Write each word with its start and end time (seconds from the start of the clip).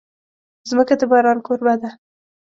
مځکه 0.69 0.93
د 0.99 1.01
باران 1.11 1.37
کوربه 1.45 1.73
ده. 1.81 1.89